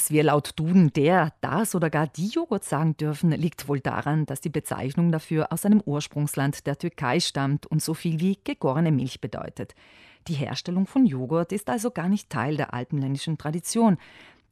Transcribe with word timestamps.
Dass 0.00 0.10
wir 0.10 0.22
laut 0.22 0.52
Duden 0.56 0.94
der, 0.94 1.34
das 1.42 1.74
oder 1.74 1.90
gar 1.90 2.06
die 2.06 2.28
Joghurt 2.28 2.64
sagen 2.64 2.96
dürfen, 2.96 3.32
liegt 3.32 3.68
wohl 3.68 3.80
daran, 3.80 4.24
dass 4.24 4.40
die 4.40 4.48
Bezeichnung 4.48 5.12
dafür 5.12 5.52
aus 5.52 5.66
einem 5.66 5.82
Ursprungsland 5.84 6.66
der 6.66 6.78
Türkei 6.78 7.20
stammt 7.20 7.66
und 7.66 7.82
so 7.82 7.92
viel 7.92 8.18
wie 8.18 8.38
gegorene 8.42 8.92
Milch 8.92 9.20
bedeutet. 9.20 9.74
Die 10.26 10.32
Herstellung 10.32 10.86
von 10.86 11.04
Joghurt 11.04 11.52
ist 11.52 11.68
also 11.68 11.90
gar 11.90 12.08
nicht 12.08 12.30
Teil 12.30 12.56
der 12.56 12.72
alpenländischen 12.72 13.36
Tradition. 13.36 13.98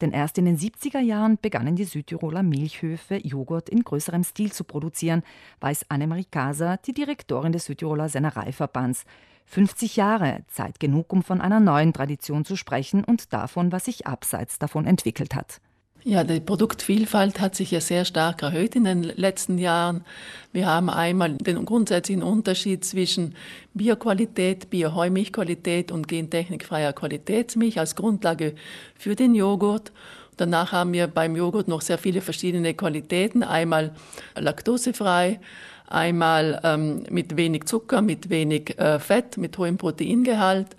Denn 0.00 0.12
erst 0.12 0.38
in 0.38 0.44
den 0.44 0.58
70er 0.58 1.00
Jahren 1.00 1.38
begannen 1.40 1.76
die 1.76 1.84
Südtiroler 1.84 2.42
Milchhöfe, 2.42 3.16
Joghurt 3.16 3.68
in 3.68 3.82
größerem 3.82 4.22
Stil 4.22 4.52
zu 4.52 4.64
produzieren, 4.64 5.22
weiß 5.60 5.86
Annemarie 5.88 6.26
Kaser, 6.30 6.78
die 6.86 6.92
Direktorin 6.92 7.52
des 7.52 7.64
Südtiroler 7.64 8.08
Sennereiverbands. 8.08 9.04
50 9.46 9.96
Jahre, 9.96 10.44
Zeit 10.48 10.78
genug, 10.78 11.12
um 11.12 11.22
von 11.22 11.40
einer 11.40 11.58
neuen 11.58 11.92
Tradition 11.92 12.44
zu 12.44 12.54
sprechen 12.54 13.02
und 13.02 13.32
davon, 13.32 13.72
was 13.72 13.86
sich 13.86 14.06
abseits 14.06 14.58
davon 14.58 14.86
entwickelt 14.86 15.34
hat. 15.34 15.60
Ja, 16.08 16.24
die 16.24 16.40
Produktvielfalt 16.40 17.38
hat 17.38 17.54
sich 17.54 17.70
ja 17.70 17.82
sehr 17.82 18.06
stark 18.06 18.42
erhöht 18.42 18.74
in 18.74 18.84
den 18.84 19.02
letzten 19.02 19.58
Jahren. 19.58 20.06
Wir 20.54 20.66
haben 20.66 20.88
einmal 20.88 21.34
den 21.34 21.62
grundsätzlichen 21.66 22.22
Unterschied 22.22 22.82
zwischen 22.82 23.34
Bioqualität, 23.74 24.70
Bioheumilchqualität 24.70 25.92
und 25.92 26.08
gentechnikfreier 26.08 26.94
Qualitätsmilch 26.94 27.78
als 27.78 27.94
Grundlage 27.94 28.54
für 28.96 29.16
den 29.16 29.34
Joghurt. 29.34 29.92
Danach 30.38 30.72
haben 30.72 30.94
wir 30.94 31.08
beim 31.08 31.36
Joghurt 31.36 31.68
noch 31.68 31.82
sehr 31.82 31.98
viele 31.98 32.22
verschiedene 32.22 32.72
Qualitäten. 32.72 33.42
Einmal 33.42 33.92
laktosefrei, 34.34 35.40
einmal 35.88 36.58
ähm, 36.64 37.02
mit 37.10 37.36
wenig 37.36 37.64
Zucker, 37.66 38.00
mit 38.00 38.30
wenig 38.30 38.78
äh, 38.78 38.98
Fett, 38.98 39.36
mit 39.36 39.58
hohem 39.58 39.76
Proteingehalt 39.76 40.74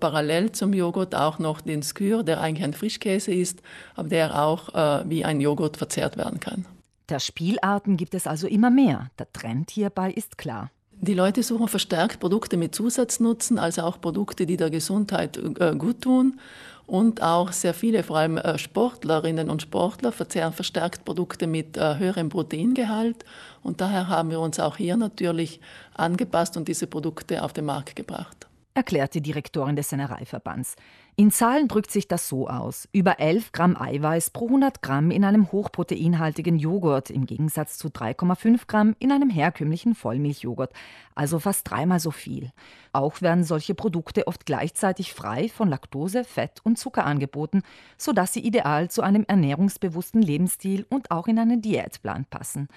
parallel 0.00 0.52
zum 0.52 0.72
Joghurt 0.72 1.14
auch 1.14 1.38
noch 1.38 1.60
den 1.60 1.82
Skyr, 1.82 2.22
der 2.22 2.40
eigentlich 2.40 2.64
ein 2.64 2.74
Frischkäse 2.74 3.32
ist, 3.32 3.62
aber 3.94 4.08
der 4.08 4.42
auch 4.42 4.74
äh, 4.74 5.08
wie 5.08 5.24
ein 5.24 5.40
Joghurt 5.40 5.76
verzehrt 5.76 6.16
werden 6.16 6.40
kann. 6.40 6.66
Der 7.08 7.18
Spielarten 7.18 7.96
gibt 7.96 8.14
es 8.14 8.26
also 8.26 8.46
immer 8.46 8.70
mehr. 8.70 9.10
Der 9.18 9.30
Trend 9.32 9.70
hierbei 9.70 10.12
ist 10.12 10.38
klar. 10.38 10.70
Die 11.02 11.14
Leute 11.14 11.42
suchen 11.42 11.68
verstärkt 11.68 12.20
Produkte 12.20 12.56
mit 12.56 12.74
Zusatznutzen, 12.74 13.58
also 13.58 13.82
auch 13.82 14.00
Produkte, 14.00 14.46
die 14.46 14.56
der 14.56 14.70
Gesundheit 14.70 15.38
äh, 15.58 15.74
gut 15.76 16.02
tun. 16.02 16.38
Und 16.86 17.22
auch 17.22 17.52
sehr 17.52 17.72
viele, 17.72 18.02
vor 18.02 18.18
allem 18.18 18.36
äh, 18.36 18.58
Sportlerinnen 18.58 19.48
und 19.48 19.62
Sportler, 19.62 20.12
verzehren 20.12 20.52
verstärkt 20.52 21.04
Produkte 21.04 21.46
mit 21.46 21.76
äh, 21.76 21.98
höherem 21.98 22.28
Proteingehalt. 22.28 23.24
Und 23.62 23.80
daher 23.80 24.08
haben 24.08 24.30
wir 24.30 24.40
uns 24.40 24.60
auch 24.60 24.76
hier 24.76 24.96
natürlich 24.96 25.60
angepasst 25.94 26.56
und 26.56 26.68
diese 26.68 26.86
Produkte 26.86 27.42
auf 27.42 27.52
den 27.52 27.64
Markt 27.64 27.96
gebracht 27.96 28.39
erklärt 28.74 29.14
die 29.14 29.20
Direktorin 29.20 29.76
des 29.76 29.88
Sennereiverbands. 29.90 30.76
In 31.16 31.30
Zahlen 31.30 31.68
drückt 31.68 31.90
sich 31.90 32.08
das 32.08 32.28
so 32.28 32.48
aus. 32.48 32.88
Über 32.92 33.20
11 33.20 33.52
Gramm 33.52 33.76
Eiweiß 33.76 34.30
pro 34.30 34.46
100 34.46 34.80
Gramm 34.80 35.10
in 35.10 35.24
einem 35.24 35.52
hochproteinhaltigen 35.52 36.58
Joghurt 36.58 37.10
im 37.10 37.26
Gegensatz 37.26 37.76
zu 37.76 37.88
3,5 37.88 38.66
Gramm 38.66 38.96
in 38.98 39.12
einem 39.12 39.28
herkömmlichen 39.28 39.94
Vollmilchjoghurt, 39.94 40.72
also 41.14 41.38
fast 41.38 41.68
dreimal 41.68 42.00
so 42.00 42.10
viel. 42.10 42.52
Auch 42.92 43.20
werden 43.20 43.44
solche 43.44 43.74
Produkte 43.74 44.26
oft 44.26 44.46
gleichzeitig 44.46 45.12
frei 45.12 45.48
von 45.48 45.68
Laktose, 45.68 46.24
Fett 46.24 46.60
und 46.62 46.78
Zucker 46.78 47.04
angeboten, 47.04 47.62
sodass 47.98 48.32
sie 48.32 48.40
ideal 48.40 48.88
zu 48.88 49.02
einem 49.02 49.24
ernährungsbewussten 49.28 50.22
Lebensstil 50.22 50.86
und 50.88 51.10
auch 51.10 51.26
in 51.26 51.38
einen 51.38 51.60
Diätplan 51.60 52.24
passen. 52.24 52.68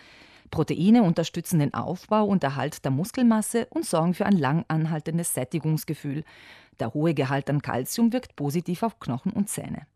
Proteine 0.52 1.04
unterstützen 1.04 1.60
den 1.60 1.74
Aufbau 1.74 2.26
und 2.26 2.44
Erhalt 2.44 2.84
der 2.86 2.92
Muskelmasse 2.92 3.68
und 3.70 3.86
sorgen 3.86 4.14
für 4.14 4.26
ein 4.26 4.38
lang 4.38 4.66
anhaltendes 4.68 5.34
Sättigungsgefühl. 5.34 6.24
Der 6.80 6.94
hohe 6.94 7.14
Gehalt 7.14 7.50
an 7.50 7.62
Kalzium 7.62 8.14
wirkt 8.14 8.36
positiv 8.36 8.84
auf 8.84 9.00
Knochen 9.00 9.32
und 9.32 9.50
Zähne. 9.50 9.88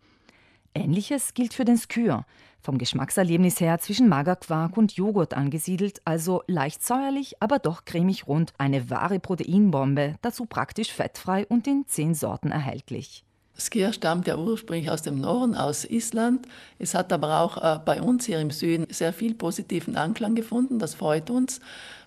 Ähnliches 0.74 1.34
gilt 1.34 1.54
für 1.54 1.66
den 1.66 1.78
Skyr, 1.78 2.26
vom 2.62 2.78
Geschmackserlebnis 2.78 3.60
her 3.60 3.80
zwischen 3.80 4.10
Magerquark 4.10 4.78
und 4.78 4.94
Joghurt 4.94 5.34
angesiedelt, 5.34 6.02
also 6.06 6.44
leicht 6.48 6.84
säuerlich, 6.84 7.42
aber 7.42 7.60
doch 7.60 7.86
cremig 7.86 8.28
rund, 8.28 8.54
eine 8.58 8.90
wahre 8.90 9.20
Proteinbombe, 9.20 10.16
dazu 10.22 10.46
praktisch 10.46 10.92
fettfrei 10.92 11.46
und 11.48 11.66
in 11.68 11.86
zehn 11.88 12.14
Sorten 12.14 12.52
erhältlich. 12.52 13.24
Skir 13.58 13.92
stammt 13.92 14.28
ja 14.28 14.38
ursprünglich 14.38 14.92
aus 14.92 15.02
dem 15.02 15.20
Norden, 15.20 15.56
aus 15.56 15.84
Island. 15.84 16.48
Es 16.80 16.94
hat 16.94 17.12
aber 17.12 17.42
auch 17.42 17.58
äh, 17.58 17.80
bei 17.84 18.02
uns 18.02 18.26
hier 18.26 18.40
im 18.40 18.52
Süden 18.52 18.86
sehr 18.90 19.14
viel 19.14 19.34
positiven 19.34 19.96
Anklang 19.98 20.36
gefunden. 20.36 20.80
Das 20.80 20.96
freut 20.96 21.30
uns, 21.30 21.60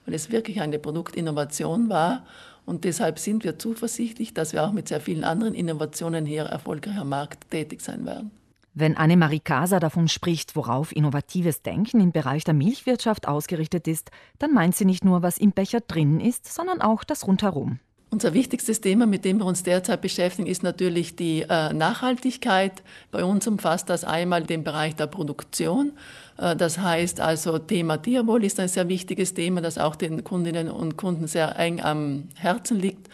weil 0.07 0.15
es 0.15 0.31
wirklich 0.31 0.61
eine 0.61 0.79
Produktinnovation 0.79 1.89
war. 1.89 2.25
Und 2.67 2.85
deshalb 2.85 3.19
sind 3.19 3.43
wir 3.43 3.59
zuversichtlich, 3.59 4.33
dass 4.33 4.53
wir 4.53 4.65
auch 4.65 4.73
mit 4.73 4.87
sehr 4.87 5.01
vielen 5.01 5.25
anderen 5.25 5.55
Innovationen 5.55 6.25
hier 6.25 6.45
erfolgreich 6.45 6.99
am 6.99 7.09
Markt 7.09 7.51
tätig 7.51 7.81
sein 7.81 8.07
werden. 8.07 8.31
Wenn 8.73 8.97
Annemarie 8.97 9.41
Casa 9.41 9.81
davon 9.81 10.07
spricht, 10.07 10.55
worauf 10.55 10.95
innovatives 10.95 11.63
Denken 11.63 12.01
im 12.01 12.13
Bereich 12.13 12.45
der 12.45 12.55
Milchwirtschaft 12.55 13.27
ausgerichtet 13.27 13.89
ist, 13.89 14.13
dann 14.39 14.55
meint 14.55 14.77
sie 14.77 14.85
nicht 14.85 15.05
nur, 15.05 15.23
was 15.23 15.39
im 15.39 15.51
Becher 15.51 15.81
drin 15.81 16.21
ist, 16.21 16.53
sondern 16.53 16.81
auch 16.81 17.03
das 17.03 17.27
rundherum. 17.27 17.81
Unser 18.13 18.35
wichtigstes 18.35 18.81
Thema, 18.81 19.07
mit 19.07 19.25
dem 19.25 19.39
wir 19.39 19.47
uns 19.47 19.63
derzeit 19.63 20.01
beschäftigen, 20.01 20.49
ist 20.49 20.65
natürlich 20.65 21.15
die 21.15 21.43
äh, 21.43 21.73
Nachhaltigkeit. 21.73 22.83
Bei 23.13 23.23
uns 23.25 23.47
umfasst 23.47 23.89
das 23.89 24.03
einmal 24.03 24.43
den 24.43 24.65
Bereich 24.65 24.97
der 24.97 25.07
Produktion. 25.07 25.93
Äh, 26.37 26.57
das 26.57 26.79
heißt 26.79 27.21
also, 27.21 27.61
Thema 27.61 27.99
Tierwohl 27.99 28.43
ist 28.43 28.59
ein 28.59 28.67
sehr 28.67 28.89
wichtiges 28.89 29.35
Thema, 29.35 29.61
das 29.61 29.79
auch 29.79 29.95
den 29.95 30.25
Kundinnen 30.25 30.69
und 30.69 30.97
Kunden 30.97 31.29
sehr 31.29 31.57
eng 31.57 31.81
am 31.81 32.25
Herzen 32.35 32.81
liegt. 32.81 33.09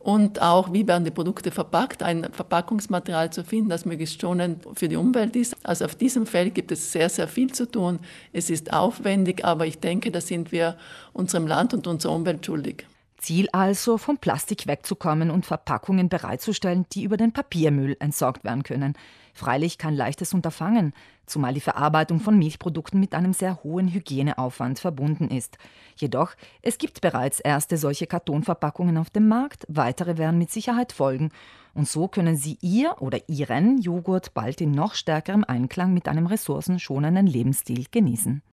Und 0.00 0.42
auch, 0.42 0.72
wie 0.72 0.88
werden 0.88 1.04
die 1.04 1.12
Produkte 1.12 1.52
verpackt, 1.52 2.02
ein 2.02 2.26
Verpackungsmaterial 2.32 3.30
zu 3.30 3.44
finden, 3.44 3.70
das 3.70 3.84
möglichst 3.84 4.20
schonend 4.20 4.64
für 4.74 4.88
die 4.88 4.96
Umwelt 4.96 5.36
ist. 5.36 5.54
Also 5.62 5.84
auf 5.84 5.94
diesem 5.94 6.26
Feld 6.26 6.52
gibt 6.52 6.72
es 6.72 6.90
sehr, 6.90 7.08
sehr 7.08 7.28
viel 7.28 7.52
zu 7.52 7.70
tun. 7.70 8.00
Es 8.32 8.50
ist 8.50 8.72
aufwendig, 8.72 9.44
aber 9.44 9.66
ich 9.66 9.78
denke, 9.78 10.10
da 10.10 10.20
sind 10.20 10.50
wir 10.50 10.76
unserem 11.12 11.46
Land 11.46 11.74
und 11.74 11.86
unserer 11.86 12.12
Umwelt 12.12 12.44
schuldig. 12.44 12.86
Ziel 13.18 13.48
also, 13.52 13.98
vom 13.98 14.18
Plastik 14.18 14.66
wegzukommen 14.66 15.30
und 15.30 15.46
Verpackungen 15.46 16.08
bereitzustellen, 16.08 16.86
die 16.92 17.04
über 17.04 17.16
den 17.16 17.32
Papiermüll 17.32 17.96
entsorgt 18.00 18.44
werden 18.44 18.62
können. 18.62 18.94
Freilich 19.32 19.78
kein 19.78 19.94
leichtes 19.94 20.32
Unterfangen, 20.32 20.92
zumal 21.26 21.54
die 21.54 21.60
Verarbeitung 21.60 22.20
von 22.20 22.38
Milchprodukten 22.38 23.00
mit 23.00 23.14
einem 23.14 23.32
sehr 23.32 23.62
hohen 23.62 23.88
Hygieneaufwand 23.88 24.78
verbunden 24.78 25.28
ist. 25.28 25.58
Jedoch, 25.96 26.34
es 26.62 26.78
gibt 26.78 27.00
bereits 27.00 27.40
erste 27.40 27.76
solche 27.76 28.06
Kartonverpackungen 28.06 28.96
auf 28.96 29.10
dem 29.10 29.28
Markt, 29.28 29.66
weitere 29.68 30.18
werden 30.18 30.38
mit 30.38 30.50
Sicherheit 30.50 30.92
folgen. 30.92 31.30
Und 31.74 31.88
so 31.88 32.08
können 32.08 32.36
Sie 32.36 32.58
Ihr 32.62 32.96
oder 33.00 33.18
Ihren 33.28 33.78
Joghurt 33.78 34.32
bald 34.32 34.60
in 34.60 34.70
noch 34.70 34.94
stärkerem 34.94 35.44
Einklang 35.44 35.92
mit 35.92 36.08
einem 36.08 36.26
ressourcenschonenden 36.26 37.26
Lebensstil 37.26 37.84
genießen. 37.90 38.42